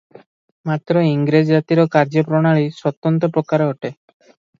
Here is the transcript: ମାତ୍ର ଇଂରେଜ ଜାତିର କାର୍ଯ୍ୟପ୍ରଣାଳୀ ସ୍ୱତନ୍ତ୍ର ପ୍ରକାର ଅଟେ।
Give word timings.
ମାତ୍ର 0.69 1.01
ଇଂରେଜ 1.09 1.49
ଜାତିର 1.55 1.85
କାର୍ଯ୍ୟପ୍ରଣାଳୀ 1.97 2.65
ସ୍ୱତନ୍ତ୍ର 2.79 3.31
ପ୍ରକାର 3.37 3.69
ଅଟେ। 3.75 3.93